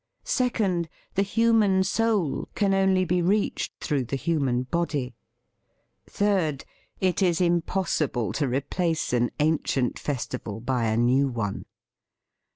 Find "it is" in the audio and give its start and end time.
6.99-7.39